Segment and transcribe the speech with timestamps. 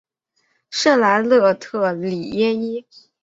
[0.71, 2.83] 圣莱热特里耶伊。